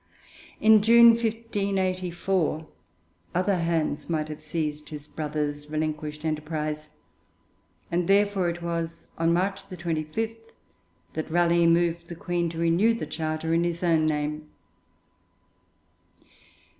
[0.59, 2.65] In June 1584
[3.35, 6.89] other hands might have seized his brother's relinquished enterprise,
[7.91, 10.35] and therefore it was, on March 25,
[11.13, 14.49] that Raleigh moved the Queen to renew the charter in his own name.